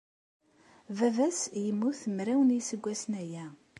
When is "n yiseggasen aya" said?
2.43-3.45